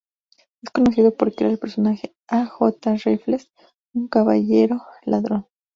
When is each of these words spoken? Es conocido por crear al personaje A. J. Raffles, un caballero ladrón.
Es 0.63 0.71
conocido 0.71 1.15
por 1.15 1.31
crear 1.35 1.51
al 1.51 1.59
personaje 1.59 2.15
A. 2.27 2.47
J. 2.47 2.95
Raffles, 3.05 3.51
un 3.93 4.07
caballero 4.07 4.81
ladrón. 5.03 5.45